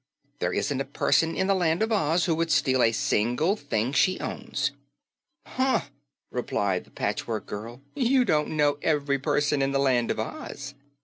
[0.39, 3.91] There isn't a person in the Land of Oz who would steal a single thing
[3.93, 4.71] she owns."
[5.45, 5.81] "Huh!"
[6.31, 7.81] replied the Patchwork Girl.
[7.93, 10.73] "You don't know ev'ry person in the Land of Oz."